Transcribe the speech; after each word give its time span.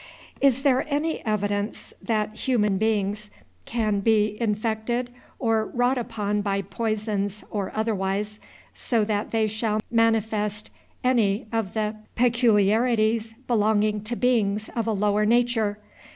Is 0.41 0.63
there 0.63 0.83
any 0.91 1.23
evidence 1.27 1.93
that 2.01 2.35
human 2.47 2.79
beings 2.79 3.29
can 3.65 3.99
be 3.99 4.35
infected 4.41 5.11
or 5.37 5.67
wrought 5.67 5.99
upon 5.99 6.41
by 6.41 6.63
poisons, 6.63 7.43
or 7.51 7.71
otherwise, 7.75 8.39
so 8.73 9.03
that 9.03 9.29
they 9.29 9.45
shall 9.45 9.79
manifest 9.91 10.71
any 11.03 11.45
of 11.53 11.75
the 11.75 11.97
peculiarities 12.15 13.35
belonging 13.45 14.01
to 14.05 14.15
beings 14.15 14.71
of 14.75 14.87
a 14.87 14.91
lower 14.91 15.23
nature? 15.23 15.77